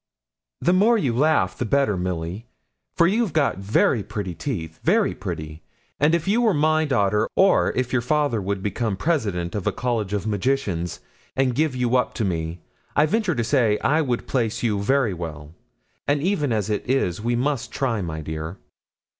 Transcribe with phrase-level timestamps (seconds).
[0.63, 2.47] 'The more you laugh the better, Milly,
[2.95, 5.61] for you've got very pretty teeth very pretty;
[5.99, 9.71] and if you were my daughter, or if your father would become president of a
[9.71, 11.01] college of magicians,
[11.35, 12.61] and give you up to me,
[12.95, 15.53] I venture to say I would place you very well;
[16.07, 18.57] and even as it is we must try, my dear.'